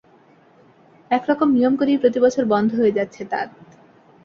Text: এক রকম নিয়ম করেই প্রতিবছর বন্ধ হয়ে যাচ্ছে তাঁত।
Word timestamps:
এক 1.11 1.23
রকম 1.29 1.47
নিয়ম 1.51 1.73
করেই 1.75 1.97
প্রতিবছর 1.97 2.43
বন্ধ 2.45 2.69
হয়ে 2.75 2.95
যাচ্ছে 2.97 3.21
তাঁত। 3.25 3.49